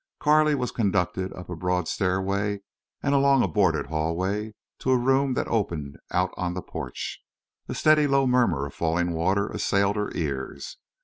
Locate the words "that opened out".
5.35-6.33